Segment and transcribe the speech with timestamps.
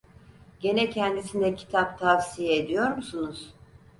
[0.59, 3.53] Gene kendisine kitap tavsiye ediyor musunuz?